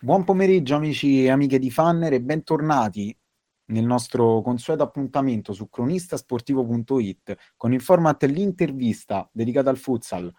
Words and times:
Buon 0.00 0.22
pomeriggio 0.22 0.76
amici 0.76 1.24
e 1.24 1.30
amiche 1.30 1.58
di 1.58 1.72
Fanner 1.72 2.12
e 2.12 2.20
bentornati 2.20 3.12
nel 3.72 3.84
nostro 3.84 4.40
consueto 4.42 4.84
appuntamento 4.84 5.52
su 5.52 5.68
cronistasportivo.it 5.68 7.36
con 7.56 7.72
il 7.72 7.80
format 7.80 8.22
l'intervista 8.22 9.28
dedicata 9.32 9.70
al 9.70 9.76
futsal. 9.76 10.32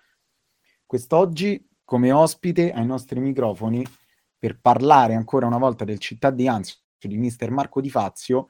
Quest'oggi 0.85 1.67
come 1.83 2.13
ospite 2.13 2.71
ai 2.71 2.85
nostri 2.85 3.19
microfoni 3.19 3.85
per 4.37 4.61
parlare 4.61 5.15
ancora 5.15 5.45
una 5.45 5.57
volta 5.57 5.83
del 5.83 5.99
Città 5.99 6.29
di 6.31 6.47
Anzio 6.47 6.77
di 6.97 7.17
mister 7.17 7.51
Marco 7.51 7.81
Di 7.81 7.89
Fazio 7.89 8.47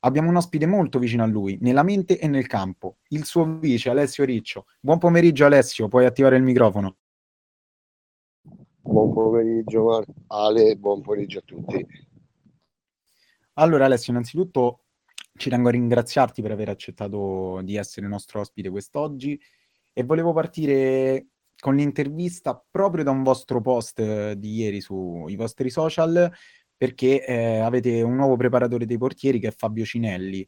abbiamo 0.00 0.28
un 0.28 0.36
ospite 0.36 0.66
molto 0.66 0.98
vicino 0.98 1.22
a 1.22 1.26
lui, 1.26 1.56
nella 1.62 1.82
mente 1.82 2.18
e 2.18 2.28
nel 2.28 2.46
campo, 2.46 2.98
il 3.08 3.24
suo 3.24 3.46
vice 3.58 3.88
Alessio 3.88 4.24
Riccio. 4.24 4.66
Buon 4.78 4.98
pomeriggio 4.98 5.46
Alessio, 5.46 5.88
puoi 5.88 6.04
attivare 6.04 6.36
il 6.36 6.42
microfono. 6.42 6.96
Buon 8.90 9.12
pomeriggio 9.12 10.04
Ale, 10.26 10.74
buon 10.74 11.00
pomeriggio 11.00 11.38
a 11.38 11.42
tutti. 11.42 11.86
Allora 13.52 13.84
Alessio, 13.84 14.12
innanzitutto 14.12 14.86
ci 15.36 15.48
tengo 15.48 15.68
a 15.68 15.70
ringraziarti 15.70 16.42
per 16.42 16.50
aver 16.50 16.70
accettato 16.70 17.60
di 17.62 17.76
essere 17.76 18.08
nostro 18.08 18.40
ospite 18.40 18.68
quest'oggi 18.68 19.40
e 19.92 20.02
volevo 20.02 20.32
partire 20.32 21.28
con 21.56 21.76
l'intervista 21.76 22.60
proprio 22.68 23.04
da 23.04 23.12
un 23.12 23.22
vostro 23.22 23.60
post 23.60 24.00
eh, 24.00 24.34
di 24.36 24.54
ieri 24.54 24.80
sui 24.80 25.36
vostri 25.36 25.70
social 25.70 26.28
perché 26.76 27.24
eh, 27.24 27.58
avete 27.58 28.02
un 28.02 28.16
nuovo 28.16 28.34
preparatore 28.34 28.86
dei 28.86 28.98
portieri 28.98 29.38
che 29.38 29.48
è 29.48 29.52
Fabio 29.52 29.84
Cinelli. 29.84 30.46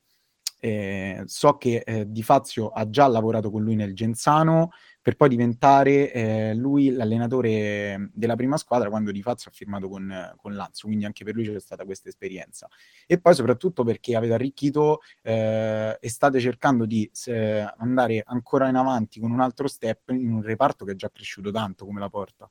Eh, 0.65 1.23
so 1.27 1.57
che 1.57 1.83
eh, 1.85 2.09
Di 2.09 2.23
Fazio 2.23 2.69
ha 2.69 2.89
già 2.89 3.09
lavorato 3.09 3.51
con 3.51 3.65
lui 3.65 3.75
nel 3.75 3.95
Genzano, 3.95 4.71
per 5.03 5.17
poi 5.17 5.29
diventare 5.29 6.13
eh, 6.13 6.55
lui 6.55 6.91
l'allenatore 6.91 8.11
della 8.13 8.37
prima 8.37 8.57
squadra 8.57 8.89
quando 8.89 9.11
Di 9.11 9.23
Fazio 9.23 9.51
ha 9.51 9.53
firmato 9.53 9.89
con, 9.89 10.33
con 10.37 10.55
Lazio, 10.55 10.87
quindi 10.87 11.05
anche 11.05 11.25
per 11.25 11.35
lui 11.35 11.45
c'è 11.45 11.59
stata 11.59 11.85
questa 11.85 12.11
esperienza. 12.11 12.69
E 13.09 13.21
poi 13.21 13.35
soprattutto 13.35 13.83
perché 13.83 14.15
avete 14.15 14.35
arricchito 14.35 15.01
eh, 15.23 15.99
e 16.01 16.09
state 16.09 16.39
cercando 16.39 16.87
di 16.87 17.11
eh, 17.25 17.67
andare 17.79 18.23
ancora 18.25 18.69
in 18.69 18.77
avanti 18.77 19.19
con 19.19 19.33
un 19.33 19.41
altro 19.41 19.67
step 19.67 20.11
in 20.11 20.33
un 20.33 20.43
reparto 20.43 20.85
che 20.85 20.93
è 20.93 20.95
già 20.95 21.11
cresciuto 21.11 21.51
tanto 21.51 21.85
come 21.85 21.99
la 21.99 22.09
porta. 22.09 22.49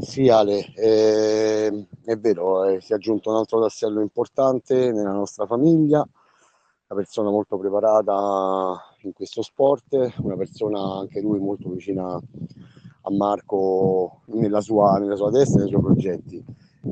Sì 0.00 0.28
Ale, 0.28 0.72
eh, 0.74 1.86
è 2.04 2.16
vero, 2.16 2.64
eh, 2.64 2.80
si 2.80 2.92
è 2.92 2.94
aggiunto 2.96 3.30
un 3.30 3.36
altro 3.36 3.60
tassello 3.60 4.00
importante 4.00 4.90
nella 4.90 5.12
nostra 5.12 5.46
famiglia, 5.46 5.98
una 6.00 6.98
persona 7.00 7.30
molto 7.30 7.58
preparata 7.58 8.80
in 9.02 9.12
questo 9.12 9.42
sport, 9.42 10.14
una 10.18 10.36
persona 10.36 10.80
anche 10.98 11.20
lui 11.20 11.38
molto 11.38 11.68
vicina 11.70 12.14
a 12.14 13.10
Marco 13.10 14.22
nella 14.26 14.60
sua, 14.60 14.98
nella 14.98 15.16
sua 15.16 15.30
testa 15.30 15.58
e 15.58 15.62
nei 15.62 15.70
suoi 15.70 15.82
progetti. 15.82 16.44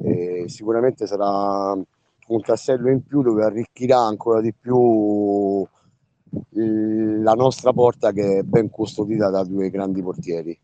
Eh, 0.05 0.45
sicuramente 0.49 1.07
sarà 1.07 1.73
un 1.73 2.41
tassello 2.43 2.91
in 2.91 3.03
più 3.05 3.23
dove 3.23 3.45
arricchirà 3.45 3.99
ancora 3.99 4.41
di 4.41 4.53
più 4.55 5.67
la 6.51 7.33
nostra 7.35 7.73
porta 7.73 8.13
che 8.13 8.39
è 8.39 8.43
ben 8.43 8.71
custodita 8.71 9.31
da 9.31 9.43
due 9.45 9.71
grandi 9.71 10.03
portieri. 10.03 10.59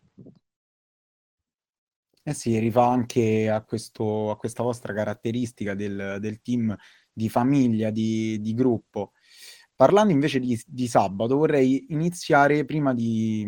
Eh 2.29 2.35
sì, 2.35 2.59
rifà 2.59 2.89
anche 2.89 3.49
a, 3.49 3.63
questo, 3.63 4.33
a 4.33 4.37
questa 4.37 4.65
vostra 4.65 4.93
caratteristica 4.93 5.75
del, 5.75 6.17
del 6.19 6.43
team 6.43 6.77
di 7.13 7.29
famiglia, 7.29 7.91
di, 7.91 8.41
di, 8.41 8.53
gruppo. 8.53 9.13
Parlando 9.77 10.13
invece 10.13 10.41
di, 10.41 10.61
di 10.67 10.89
sabato, 10.89 11.37
vorrei 11.37 11.87
iniziare 11.91 12.65
prima 12.65 12.93
di, 12.95 13.47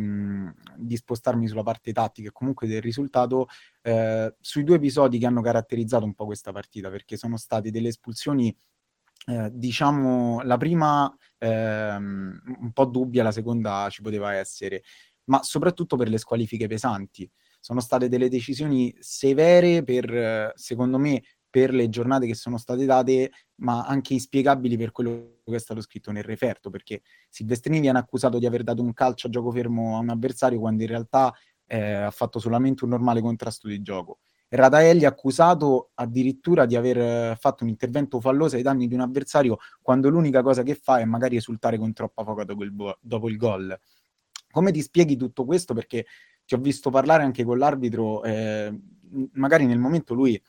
di, 0.77 0.97
spostarmi 0.97 1.49
sulla 1.49 1.65
parte 1.65 1.93
tattica 1.93 2.29
e 2.29 2.33
comunque 2.33 2.69
del 2.69 2.81
risultato, 2.81 3.49
eh, 3.83 4.37
sui 4.39 4.63
due 4.63 4.77
episodi 4.77 5.19
che 5.19 5.27
hanno 5.27 5.43
caratterizzato 5.43 6.05
un 6.05 6.15
po' 6.15 6.27
questa 6.27 6.53
partita, 6.53 6.89
perché 6.89 7.17
sono 7.17 7.37
state 7.37 7.73
delle 7.73 7.89
espulsioni, 7.89 8.57
eh, 9.27 9.51
diciamo, 9.53 10.43
la 10.43 10.57
prima 10.57 11.13
ehm, 11.39 12.43
un 12.61 12.73
po' 12.73 12.85
dubbia, 12.85 13.25
la 13.25 13.33
seconda 13.33 13.89
ci 13.91 14.03
poteva 14.03 14.35
essere, 14.35 14.85
ma 15.25 15.43
soprattutto 15.43 15.97
per 15.97 16.09
le 16.09 16.19
squalifiche 16.19 16.69
pesanti 16.69 17.29
sono 17.61 17.81
state 17.81 18.09
delle 18.09 18.29
decisioni 18.29 18.95
severe 18.99 19.83
per, 19.83 20.53
secondo 20.55 20.99
me, 20.99 21.23
per 21.51 21.73
le 21.73 21.89
giornate 21.89 22.27
che 22.27 22.35
sono 22.35 22.59
state 22.59 22.85
date, 22.85 23.31
ma 23.57 23.85
anche 23.87 24.13
inspiegabili 24.13 24.77
per 24.77 24.93
quello 24.93 25.41
che 25.45 25.57
è 25.57 25.59
stato 25.59 25.81
scritto 25.81 26.13
nel 26.13 26.23
referto, 26.23 26.71
perché 26.71 27.03
Silvestrini 27.29 27.81
viene 27.81 27.99
accusato 27.99 28.39
di 28.39 28.47
aver 28.47 28.63
dato 28.63 28.83
un 28.83 28.93
calcio 28.93 29.27
a 29.27 29.31
gioco 29.31 29.51
fermo 29.51 29.97
a 29.97 30.01
un 30.01 30.11
avversario 30.11 30.59
quando 30.59 30.83
in 30.83 30.89
realtà 30.89 31.35
eh, 31.67 31.93
ha 31.95 32.11
fatto 32.11 32.39
solamente 32.39 32.85
un 32.85 32.91
normale 32.91 33.21
contrasto 33.21 33.67
di 33.67 33.81
gioco. 33.83 34.19
Radaelli 34.51 35.05
accusato 35.05 35.91
addirittura 35.95 36.65
di 36.65 36.75
aver 36.75 37.37
fatto 37.39 37.65
un 37.65 37.71
intervento 37.71 38.19
falloso 38.19 38.57
ai 38.57 38.63
danni 38.63 38.89
di 38.89 38.95
un 38.95 39.01
avversario 39.01 39.59
quando 39.83 40.09
l'unica 40.09 40.43
cosa 40.43 40.63
che 40.63 40.75
fa 40.75 41.01
è 41.01 41.05
magari 41.05 41.37
esultare 41.37 41.77
con 41.77 41.93
troppa 41.93 42.25
foca 42.25 42.45
dopo 42.45 42.65
il, 42.65 42.73
bo- 42.73 42.99
dopo 43.01 43.29
il 43.29 43.37
gol. 43.37 43.79
Come 44.51 44.73
ti 44.73 44.81
spieghi 44.81 45.17
tutto 45.17 45.45
questo? 45.45 45.75
Perché 45.75 46.07
ti 46.49 46.55
ho 46.55 46.59
visto 46.59 46.89
parlare 46.89 47.25
anche 47.25 47.45
con 47.45 47.59
l'arbitro, 47.59 48.25
eh, 48.25 48.75
magari 49.33 49.67
nel 49.67 49.79
momento 49.79 50.15
lui 50.15 50.43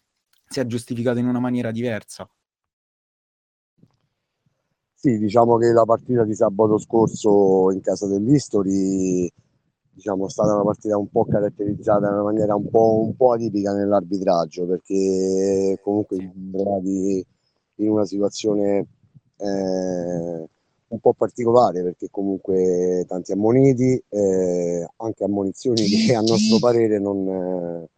si 0.48 0.62
è 0.62 0.66
giustificato 0.66 1.20
in 1.20 1.28
una 1.28 1.42
maniera 1.42 1.72
diversa. 1.72 2.26
Sì, 4.94 5.18
diciamo 5.18 5.58
che 5.58 5.74
la 5.74 5.84
partita 5.84 6.24
di 6.24 6.34
sabato 6.36 6.78
scorso 6.78 7.70
in 7.74 7.82
casa 7.82 8.08
dell'History 8.08 9.30
diciamo, 9.92 10.28
è 10.28 10.30
stata 10.30 10.54
una 10.54 10.64
partita 10.64 10.98
un 10.98 11.10
po' 11.10 11.26
caratterizzata 11.26 12.08
in 12.08 12.14
una 12.14 12.24
maniera 12.24 12.56
un 12.56 12.70
po', 12.70 13.02
un 13.04 13.16
po 13.18 13.34
atipica 13.34 13.74
nell'arbitraggio 13.74 14.68
perché 14.68 15.80
comunque 15.84 16.32
trovati 16.50 17.26
in 17.76 17.90
una 17.90 18.06
situazione 18.06 18.88
eh, 19.36 20.50
un 20.90 21.00
po' 21.00 21.14
particolare 21.14 21.84
perché 21.84 22.08
comunque 22.10 23.06
tanti 23.08 23.32
ammoniti, 23.32 24.02
eh, 24.10 24.88
anche 24.98 25.24
ammonizioni 25.24 25.82
che 25.84 26.16
a 26.16 26.22
nostro 26.22 26.58
parere 26.60 27.00
non, 27.00 27.28
eh, 27.28 27.90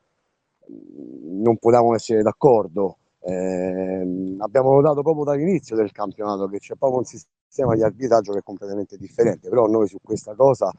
non 1.23 1.57
potevamo 1.57 1.95
essere 1.95 2.21
d'accordo. 2.21 2.97
Eh, 3.23 4.35
abbiamo 4.39 4.73
notato 4.73 5.01
proprio 5.03 5.23
dall'inizio 5.23 5.75
del 5.75 5.91
campionato 5.91 6.47
che 6.47 6.57
c'è 6.57 6.75
proprio 6.75 6.99
un 6.99 7.05
sistema 7.05 7.75
di 7.75 7.83
arbitraggio 7.83 8.31
che 8.33 8.39
è 8.39 8.43
completamente 8.43 8.97
differente, 8.97 9.47
però 9.47 9.67
noi 9.67 9.87
su 9.87 9.97
questa 10.01 10.33
cosa 10.35 10.71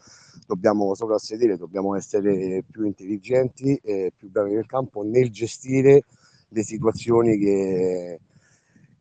dobbiamo 0.47 0.95
soprassedere, 0.95 1.57
dobbiamo 1.57 1.95
essere 1.95 2.65
più 2.69 2.85
intelligenti 2.85 3.79
e 3.83 4.13
più 4.17 4.29
bravi 4.31 4.55
nel 4.55 4.67
campo 4.67 5.03
nel 5.03 5.31
gestire 5.31 6.03
le 6.49 6.63
situazioni 6.63 7.39
che, 7.39 8.21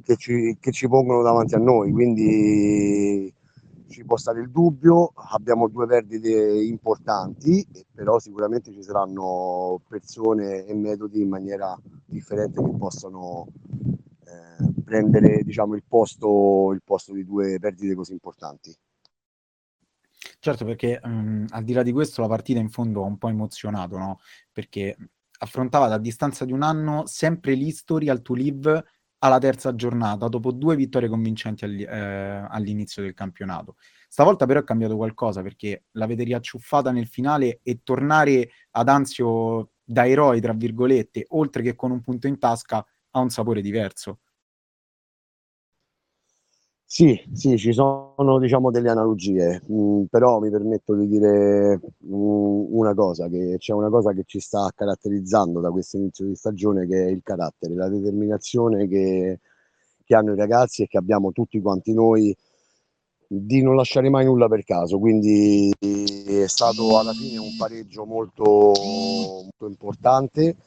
che 0.01 0.15
ci, 0.17 0.57
che 0.59 0.71
ci 0.71 0.87
pongono 0.87 1.21
davanti 1.21 1.55
a 1.55 1.59
noi, 1.59 1.91
quindi 1.91 3.33
ci 3.91 4.05
può 4.05 4.17
stare 4.17 4.41
il 4.41 4.49
dubbio, 4.49 5.11
abbiamo 5.15 5.67
due 5.67 5.85
perdite 5.85 6.29
importanti, 6.29 7.67
però 7.93 8.19
sicuramente 8.19 8.71
ci 8.71 8.81
saranno 8.81 9.81
persone 9.87 10.65
e 10.65 10.73
metodi 10.73 11.21
in 11.21 11.29
maniera 11.29 11.77
differente 12.05 12.63
che 12.63 12.75
possano 12.77 13.47
eh, 14.23 14.81
prendere 14.83 15.43
diciamo, 15.43 15.75
il, 15.75 15.83
posto, 15.87 16.71
il 16.73 16.81
posto 16.83 17.13
di 17.13 17.25
due 17.25 17.59
perdite 17.59 17.93
così 17.93 18.13
importanti. 18.13 18.75
Certo, 20.39 20.65
perché 20.65 20.99
um, 21.03 21.45
al 21.49 21.63
di 21.63 21.73
là 21.73 21.83
di 21.83 21.91
questo 21.91 22.21
la 22.21 22.27
partita 22.27 22.59
in 22.59 22.69
fondo 22.69 23.03
ha 23.03 23.07
un 23.07 23.17
po' 23.17 23.27
emozionato, 23.27 23.97
no? 23.97 24.19
Perché 24.51 24.95
affrontava 25.39 25.87
da 25.87 25.97
distanza 25.97 26.45
di 26.45 26.51
un 26.51 26.63
anno 26.63 27.05
sempre 27.05 27.53
l'History 27.53 28.09
al 28.09 28.21
to 28.21 28.33
live 28.33 28.83
alla 29.23 29.39
terza 29.39 29.75
giornata, 29.75 30.27
dopo 30.27 30.51
due 30.51 30.75
vittorie 30.75 31.09
convincenti 31.09 31.65
all, 31.65 31.79
eh, 31.79 32.47
all'inizio 32.49 33.01
del 33.03 33.13
campionato. 33.13 33.75
Stavolta 34.07 34.45
però 34.45 34.59
è 34.59 34.63
cambiato 34.63 34.95
qualcosa 34.97 35.41
perché 35.41 35.85
l'avete 35.91 36.23
riacciuffata 36.23 36.91
nel 36.91 37.07
finale 37.07 37.59
e 37.63 37.81
tornare 37.83 38.49
ad 38.71 38.89
Anzio 38.89 39.71
da 39.83 40.07
eroi, 40.07 40.41
tra 40.41 40.53
virgolette, 40.53 41.25
oltre 41.29 41.63
che 41.63 41.75
con 41.75 41.91
un 41.91 42.01
punto 42.01 42.27
in 42.27 42.37
tasca, 42.39 42.85
ha 43.11 43.19
un 43.19 43.29
sapore 43.29 43.61
diverso. 43.61 44.19
Sì, 46.93 47.17
sì, 47.33 47.57
ci 47.57 47.71
sono 47.71 48.37
diciamo 48.37 48.69
delle 48.69 48.89
analogie, 48.89 49.61
mh, 49.65 49.73
mm, 49.73 50.03
però 50.09 50.39
mi 50.41 50.49
permetto 50.49 50.93
di 50.93 51.07
dire 51.07 51.79
mh, 51.99 52.13
mm, 52.13 52.65
una 52.75 52.93
cosa, 52.93 53.29
che 53.29 53.55
c'è 53.59 53.71
una 53.71 53.87
cosa 53.87 54.11
che 54.11 54.23
ci 54.25 54.41
sta 54.41 54.69
caratterizzando 54.75 55.61
da 55.61 55.71
questo 55.71 55.95
inizio 55.95 56.25
di 56.25 56.35
stagione 56.35 56.85
che 56.87 57.05
è 57.05 57.09
il 57.09 57.21
carattere, 57.23 57.75
la 57.75 57.87
determinazione 57.87 58.89
che, 58.89 59.39
che 60.03 60.15
hanno 60.15 60.33
i 60.33 60.35
ragazzi 60.35 60.81
e 60.83 60.87
che 60.87 60.97
abbiamo 60.97 61.31
tutti 61.31 61.61
quanti 61.61 61.93
noi 61.93 62.35
di 63.25 63.61
non 63.61 63.77
lasciare 63.77 64.09
mai 64.09 64.25
nulla 64.25 64.49
per 64.49 64.65
caso, 64.65 64.99
quindi 64.99 65.73
è 65.79 66.47
stato 66.47 66.99
alla 66.99 67.13
fine 67.13 67.37
un 67.37 67.55
pareggio 67.57 68.03
molto, 68.03 68.43
molto 68.43 69.65
importante 69.65 70.57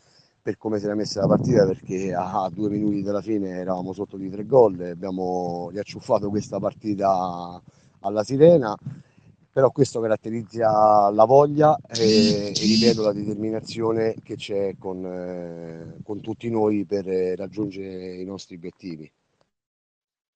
per 0.45 0.59
come 0.59 0.79
si 0.79 0.85
era 0.85 0.95
messa 0.95 1.23
la 1.23 1.27
partita 1.27 1.65
perché 1.65 2.13
a 2.13 2.51
due 2.53 2.69
minuti 2.69 3.01
dalla 3.01 3.23
fine 3.23 3.49
eravamo 3.61 3.95
sotto 3.95 4.19
di 4.19 4.29
tre 4.29 4.45
gol 4.45 4.79
abbiamo 4.79 5.71
riacciuffato 5.73 6.29
questa 6.29 6.59
partita 6.59 7.63
alla 8.01 8.23
sirena 8.23 8.77
però 9.51 9.71
questo 9.71 10.01
caratterizza 10.01 11.11
la 11.11 11.25
voglia 11.25 11.79
e, 11.89 12.49
e 12.49 12.53
ripeto 12.53 13.03
la 13.03 13.13
determinazione 13.13 14.17
che 14.23 14.35
c'è 14.35 14.75
con, 14.77 15.07
eh, 15.07 16.03
con 16.03 16.21
tutti 16.21 16.51
noi 16.51 16.85
per 16.85 17.07
raggiungere 17.07 18.17
i 18.17 18.25
nostri 18.25 18.57
obiettivi. 18.57 19.11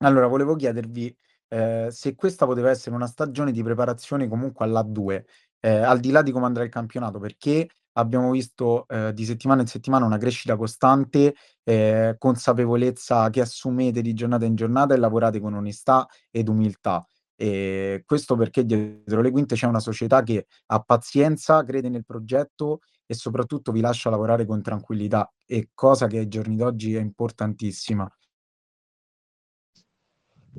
Allora, 0.04 0.28
volevo 0.28 0.54
chiedervi 0.54 1.14
eh, 1.48 1.88
se 1.90 2.14
questa 2.14 2.46
poteva 2.46 2.70
essere 2.70 2.94
una 2.94 3.08
stagione 3.08 3.50
di 3.50 3.60
preparazione 3.60 4.28
comunque 4.28 4.64
all'A2, 4.64 5.24
eh, 5.62 5.68
al 5.68 5.98
di 5.98 6.12
là 6.12 6.22
di 6.22 6.30
come 6.30 6.46
andrà 6.46 6.62
il 6.62 6.70
campionato, 6.70 7.18
perché 7.18 7.68
abbiamo 7.92 8.30
visto 8.30 8.86
eh, 8.88 9.12
di 9.12 9.24
settimana 9.24 9.60
in 9.60 9.66
settimana 9.66 10.04
una 10.06 10.18
crescita 10.18 10.56
costante, 10.56 11.34
eh, 11.64 12.16
consapevolezza 12.18 13.30
che 13.30 13.40
assumete 13.40 14.02
di 14.02 14.14
giornata 14.14 14.44
in 14.44 14.54
giornata 14.54 14.94
e 14.94 14.98
lavorate 14.98 15.40
con 15.40 15.54
onestà 15.54 16.06
ed 16.30 16.48
umiltà. 16.48 17.04
E 17.34 18.02
questo 18.04 18.36
perché 18.36 18.64
dietro 18.64 19.20
le 19.20 19.30
quinte 19.30 19.54
c'è 19.54 19.66
una 19.66 19.80
società 19.80 20.22
che 20.22 20.46
ha 20.66 20.80
pazienza, 20.80 21.62
crede 21.64 21.88
nel 21.88 22.04
progetto 22.04 22.80
e 23.06 23.14
soprattutto 23.14 23.72
vi 23.72 23.80
lascia 23.80 24.10
lavorare 24.10 24.44
con 24.44 24.60
tranquillità, 24.60 25.32
e 25.46 25.70
cosa 25.72 26.06
che 26.08 26.18
ai 26.18 26.28
giorni 26.28 26.56
d'oggi 26.56 26.94
è 26.94 27.00
importantissima. 27.00 28.10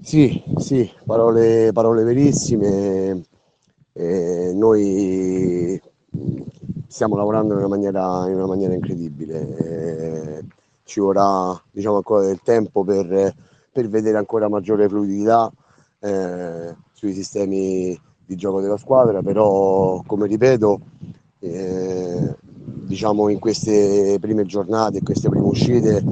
Sì, 0.02 0.42
sì, 0.58 0.90
parole, 1.06 1.72
parole 1.74 2.04
verissime. 2.04 3.24
Eh, 3.92 4.54
noi 4.56 5.80
stiamo 6.90 7.16
lavorando 7.16 7.54
in 7.54 7.60
una 7.60 7.68
maniera, 7.68 8.28
in 8.28 8.36
una 8.36 8.48
maniera 8.48 8.74
incredibile. 8.74 9.58
Eh, 9.58 10.46
ci 10.84 11.00
vorrà 11.00 11.62
diciamo, 11.72 11.98
ancora 11.98 12.26
del 12.26 12.42
tempo 12.44 12.84
per, 12.84 13.34
per 13.72 13.88
vedere 13.88 14.18
ancora 14.18 14.50
maggiore 14.50 14.90
fluidità 14.90 15.52
eh, 16.00 16.76
sui 16.92 17.14
sistemi 17.14 17.98
di 18.26 18.36
gioco 18.36 18.60
della 18.60 18.78
squadra, 18.78 19.22
però 19.22 20.02
come 20.06 20.26
ripeto, 20.26 20.80
eh, 21.40 22.36
diciamo 22.64 23.30
in 23.30 23.38
queste 23.38 24.18
prime 24.20 24.46
giornate, 24.46 24.98
in 24.98 25.04
queste 25.04 25.30
prime 25.30 25.46
uscite, 25.46 26.04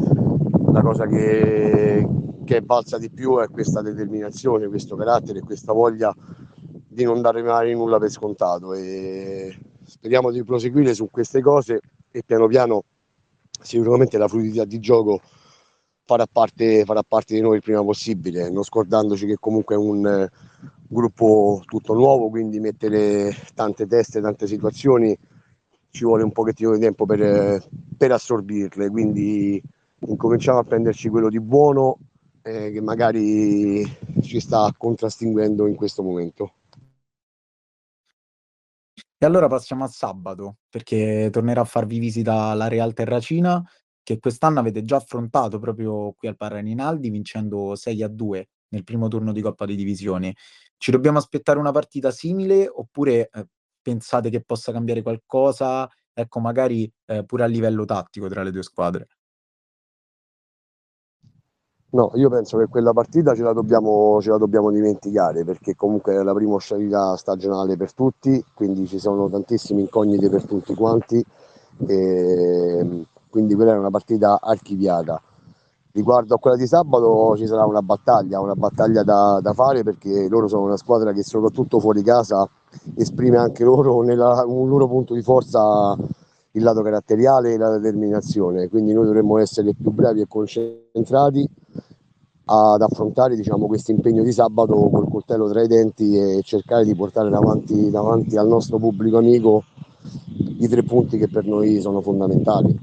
la 0.71 0.81
cosa 0.81 1.07
che, 1.07 2.07
che 2.43 2.61
balza 2.61 2.99
di 2.99 3.09
più 3.09 3.39
è 3.39 3.49
questa 3.49 3.81
determinazione, 3.81 4.67
questo 4.67 4.95
carattere, 4.95 5.41
questa 5.41 5.73
voglia 5.73 6.13
di 6.87 7.03
non 7.03 7.21
dare 7.21 7.41
mai 7.41 7.73
nulla 7.73 7.97
per 7.97 8.11
scontato 8.11 8.73
e 8.73 9.55
speriamo 9.87 10.31
di 10.31 10.43
proseguire 10.43 10.93
su 10.93 11.09
queste 11.09 11.41
cose 11.41 11.79
e 12.11 12.23
piano 12.23 12.47
piano 12.47 12.83
sicuramente 13.61 14.17
la 14.17 14.27
fluidità 14.27 14.65
di 14.65 14.79
gioco 14.79 15.21
farà 16.03 16.25
parte, 16.31 16.83
farà 16.85 17.03
parte 17.03 17.33
di 17.33 17.41
noi 17.41 17.57
il 17.57 17.61
prima 17.61 17.83
possibile, 17.83 18.49
non 18.49 18.63
scordandoci 18.63 19.25
che 19.25 19.37
comunque 19.39 19.75
è 19.75 19.77
un 19.77 20.05
eh, 20.05 20.29
gruppo 20.87 21.61
tutto 21.65 21.93
nuovo, 21.93 22.29
quindi 22.29 22.59
mettere 22.59 23.35
tante 23.53 23.87
teste, 23.87 24.21
tante 24.21 24.47
situazioni 24.47 25.17
ci 25.89 26.03
vuole 26.05 26.23
un 26.23 26.31
pochettino 26.31 26.73
di 26.73 26.79
tempo 26.79 27.05
per, 27.05 27.65
per 27.97 28.11
assorbirle, 28.11 28.89
quindi 28.89 29.61
incominciamo 29.99 30.59
a 30.59 30.63
prenderci 30.63 31.09
quello 31.09 31.29
di 31.29 31.41
buono 31.41 31.97
eh, 32.43 32.71
che 32.71 32.81
magari 32.81 33.83
ci 34.21 34.39
sta 34.39 34.71
contrastinguendo 34.77 35.67
in 35.67 35.75
questo 35.75 36.03
momento. 36.03 36.53
E 39.19 39.25
allora 39.25 39.47
passiamo 39.47 39.83
a 39.83 39.87
sabato, 39.87 40.57
perché 40.69 41.29
tornerà 41.31 41.61
a 41.61 41.65
farvi 41.65 41.97
visita 41.97 42.53
la 42.53 42.67
Real 42.67 42.93
Terracina, 42.93 43.63
che 44.03 44.19
quest'anno 44.19 44.59
avete 44.59 44.83
già 44.83 44.97
affrontato 44.97 45.57
proprio 45.59 46.13
qui 46.13 46.27
al 46.27 46.35
Parraninaldi, 46.37 47.09
vincendo 47.09 47.75
6 47.75 48.03
a 48.03 48.07
2 48.07 48.49
nel 48.69 48.83
primo 48.83 49.07
turno 49.07 49.31
di 49.31 49.41
Coppa 49.41 49.65
di 49.65 49.75
Divisione. 49.75 50.35
Ci 50.77 50.91
dobbiamo 50.91 51.17
aspettare 51.17 51.57
una 51.57 51.71
partita 51.71 52.11
simile 52.11 52.67
oppure 52.67 53.29
eh, 53.33 53.47
pensate 53.81 54.29
che 54.29 54.43
possa 54.43 54.71
cambiare 54.71 55.01
qualcosa, 55.01 55.89
ecco, 56.13 56.39
magari 56.39 56.89
eh, 57.07 57.25
pure 57.25 57.43
a 57.43 57.47
livello 57.47 57.85
tattico 57.85 58.27
tra 58.27 58.43
le 58.43 58.51
due 58.51 58.63
squadre? 58.63 59.07
No, 61.89 62.11
io 62.15 62.29
penso 62.29 62.57
che 62.57 62.67
quella 62.67 62.91
partita 62.91 63.33
ce 63.33 63.43
la 63.43 63.53
dobbiamo, 63.53 64.19
ce 64.21 64.29
la 64.31 64.37
dobbiamo 64.37 64.71
dimenticare 64.71 65.45
perché 65.45 65.73
comunque 65.73 66.15
è 66.15 66.21
la 66.21 66.33
prima 66.33 66.55
uscita 66.55 67.15
stagionale 67.15 67.77
per 67.77 67.93
tutti, 67.93 68.43
quindi 68.53 68.85
ci 68.87 68.99
sono 68.99 69.29
tantissime 69.29 69.81
incognite 69.81 70.29
per 70.29 70.43
tutti 70.43 70.73
quanti, 70.75 71.23
e 71.87 73.05
quindi 73.29 73.55
quella 73.55 73.73
è 73.73 73.77
una 73.77 73.89
partita 73.89 74.39
archiviata. 74.41 75.21
Riguardo 75.93 76.35
a 76.35 76.39
quella 76.39 76.57
di 76.57 76.67
sabato 76.67 77.37
ci 77.37 77.47
sarà 77.47 77.65
una 77.65 77.81
battaglia, 77.81 78.41
una 78.41 78.55
battaglia 78.55 79.03
da, 79.03 79.39
da 79.41 79.53
fare 79.53 79.83
perché 79.83 80.27
loro 80.27 80.49
sono 80.49 80.63
una 80.63 80.77
squadra 80.77 81.13
che 81.13 81.23
soprattutto 81.23 81.79
fuori 81.79 82.03
casa 82.03 82.47
esprime 82.95 83.37
anche 83.37 83.63
loro 83.63 84.01
nella, 84.01 84.43
un 84.45 84.67
loro 84.67 84.87
punto 84.87 85.13
di 85.13 85.21
forza 85.21 85.95
il 86.51 86.63
lato 86.63 86.81
caratteriale 86.81 87.53
e 87.53 87.57
la 87.57 87.77
determinazione, 87.77 88.67
quindi 88.67 88.91
noi 88.91 89.05
dovremmo 89.05 89.37
essere 89.37 89.73
più 89.73 89.91
bravi 89.91 90.21
e 90.21 90.27
concentrati 90.27 91.47
ad 92.49 92.81
affrontare 92.81 93.35
diciamo, 93.35 93.67
questo 93.67 93.91
impegno 93.91 94.23
di 94.23 94.31
sabato 94.31 94.73
col 94.89 95.09
coltello 95.09 95.49
tra 95.49 95.61
i 95.61 95.67
denti 95.67 96.17
e 96.17 96.41
cercare 96.43 96.85
di 96.85 96.95
portare 96.95 97.29
davanti, 97.29 97.89
davanti 97.89 98.37
al 98.37 98.47
nostro 98.47 98.77
pubblico 98.77 99.17
amico 99.17 99.63
i 100.59 100.67
tre 100.67 100.83
punti 100.83 101.17
che 101.17 101.27
per 101.27 101.45
noi 101.45 101.81
sono 101.81 101.99
fondamentali. 102.01 102.77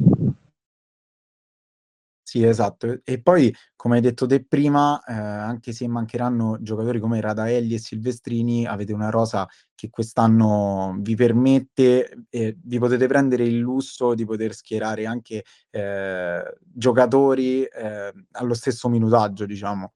Sì, 2.34 2.42
esatto. 2.42 2.98
E 3.04 3.22
poi, 3.22 3.54
come 3.76 3.94
hai 3.94 4.00
detto 4.02 4.26
te 4.26 4.44
prima, 4.44 5.00
eh, 5.04 5.12
anche 5.12 5.70
se 5.72 5.86
mancheranno 5.86 6.56
giocatori 6.60 6.98
come 6.98 7.20
Radaelli 7.20 7.75
e 7.75 7.78
Silvestrini, 7.78 8.66
avete 8.66 8.92
una 8.92 9.08
rosa 9.08 9.46
che 9.72 9.88
quest'anno 9.88 10.96
vi 10.98 11.14
permette, 11.14 12.25
eh, 12.31 12.56
vi 12.60 12.78
potete 12.81 13.06
prendere 13.06 13.44
il 13.44 13.58
lusso 13.58 14.14
di 14.14 14.25
poter 14.25 14.52
schierare 14.52 15.06
anche 15.06 15.44
eh, 15.70 16.56
giocatori 16.60 17.62
eh, 17.66 18.12
allo 18.32 18.54
stesso 18.54 18.88
minutaggio, 18.88 19.46
diciamo. 19.46 19.92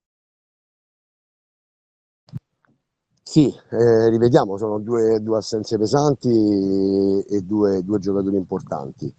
Sì, 3.23 3.53
eh, 3.71 4.09
rivediamo, 4.09 4.57
sono 4.57 4.79
due, 4.79 5.21
due 5.21 5.37
assenze 5.39 5.77
pesanti 5.79 6.29
e 7.29 7.43
due, 7.43 7.83
due 7.85 7.99
giocatori 7.99 8.37
importanti, 8.37 9.13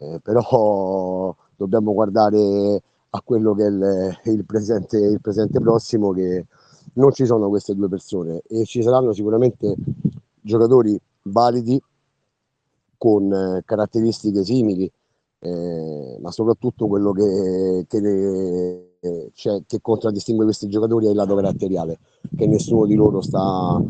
eh, 0.00 0.20
però 0.22 1.34
dobbiamo 1.56 1.92
guardare 1.92 2.82
a 3.10 3.22
quello 3.22 3.54
che 3.54 3.64
è 3.64 3.68
il, 3.68 4.18
il, 4.24 4.44
presente, 4.44 4.98
il 4.98 5.20
presente 5.20 5.60
prossimo, 5.60 6.10
che 6.10 6.46
non 6.94 7.12
ci 7.12 7.26
sono 7.26 7.48
queste 7.48 7.74
due 7.74 7.88
persone 7.88 8.42
e 8.48 8.64
ci 8.64 8.82
saranno 8.82 9.12
sicuramente 9.12 9.74
giocatori 10.40 10.98
validi 11.22 11.80
con 12.96 13.32
eh, 13.32 13.62
caratteristiche 13.64 14.44
simili, 14.44 14.90
eh, 15.40 16.18
ma 16.20 16.30
soprattutto 16.30 16.86
quello 16.86 17.12
che, 17.12 17.84
che, 17.88 19.30
cioè, 19.34 19.62
che, 19.66 19.80
contraddistingue 19.80 20.44
questi 20.44 20.68
giocatori 20.68 21.06
è 21.06 21.10
il 21.10 21.16
lato 21.16 21.34
caratteriale, 21.34 21.98
che 22.36 22.46
nessuno 22.46 22.86
di 22.86 22.94
loro 22.94 23.20
sta 23.20 23.80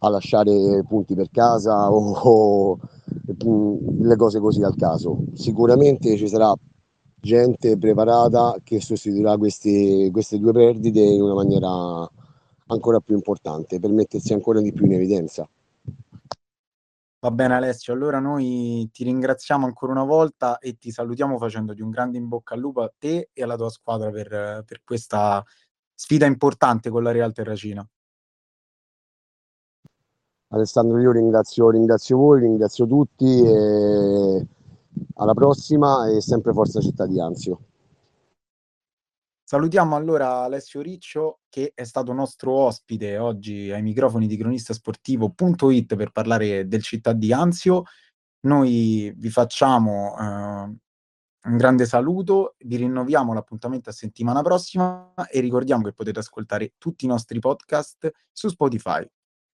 a 0.00 0.08
lasciare 0.08 0.84
punti 0.86 1.14
per 1.14 1.30
casa 1.30 1.90
o, 1.90 2.12
o 2.12 2.78
mm, 3.44 4.02
le 4.02 4.16
cose 4.16 4.38
così 4.38 4.62
al 4.62 4.76
caso. 4.76 5.18
Sicuramente 5.32 6.16
ci 6.16 6.28
sarà 6.28 6.54
gente 7.20 7.76
preparata 7.78 8.56
che 8.62 8.80
sostituirà 8.80 9.36
questi, 9.36 10.08
queste 10.12 10.38
due 10.38 10.52
perdite 10.52 11.00
in 11.00 11.22
una 11.22 11.34
maniera 11.34 12.08
ancora 12.66 13.00
più 13.00 13.14
importante 13.14 13.78
per 13.78 13.90
mettersi 13.90 14.32
ancora 14.32 14.60
di 14.60 14.72
più 14.72 14.84
in 14.86 14.92
evidenza. 14.92 15.48
Va 17.20 17.30
bene 17.32 17.54
Alessio, 17.54 17.92
allora 17.92 18.20
noi 18.20 18.88
ti 18.92 19.02
ringraziamo 19.02 19.66
ancora 19.66 19.90
una 19.90 20.04
volta 20.04 20.58
e 20.58 20.78
ti 20.78 20.92
salutiamo 20.92 21.36
facendoti 21.36 21.82
un 21.82 21.90
grande 21.90 22.16
in 22.16 22.28
bocca 22.28 22.54
al 22.54 22.60
lupo 22.60 22.82
a 22.82 22.92
te 22.96 23.30
e 23.32 23.42
alla 23.42 23.56
tua 23.56 23.70
squadra 23.70 24.10
per, 24.10 24.62
per 24.64 24.82
questa 24.84 25.44
sfida 25.94 26.26
importante 26.26 26.90
con 26.90 27.02
la 27.02 27.10
Real 27.10 27.32
Terracina. 27.32 27.84
Alessandro, 30.50 31.00
io 31.00 31.10
ringrazio, 31.10 31.70
ringrazio 31.70 32.16
voi, 32.16 32.40
ringrazio 32.40 32.86
tutti 32.86 33.42
e 33.42 34.46
alla 35.14 35.34
prossima 35.34 36.08
e 36.08 36.20
sempre 36.20 36.52
Forza 36.52 36.80
Città 36.80 37.06
di 37.06 37.20
Anzio. 37.20 37.60
Salutiamo 39.48 39.96
allora 39.96 40.42
Alessio 40.42 40.82
Riccio 40.82 41.38
che 41.48 41.72
è 41.74 41.84
stato 41.84 42.12
nostro 42.12 42.52
ospite 42.52 43.16
oggi 43.16 43.70
ai 43.72 43.80
microfoni 43.80 44.26
di 44.26 44.36
cronistasportivo.it 44.36 45.96
per 45.96 46.10
parlare 46.10 46.68
del 46.68 46.82
città 46.82 47.14
di 47.14 47.32
Anzio. 47.32 47.84
Noi 48.40 49.10
vi 49.16 49.30
facciamo 49.30 50.14
eh, 50.18 50.22
un 50.22 51.56
grande 51.56 51.86
saluto, 51.86 52.56
vi 52.58 52.76
rinnoviamo 52.76 53.32
l'appuntamento 53.32 53.88
a 53.88 53.94
settimana 53.94 54.42
prossima 54.42 55.14
e 55.30 55.40
ricordiamo 55.40 55.84
che 55.84 55.94
potete 55.94 56.18
ascoltare 56.18 56.74
tutti 56.76 57.06
i 57.06 57.08
nostri 57.08 57.38
podcast 57.38 58.10
su 58.30 58.48
Spotify. 58.48 59.08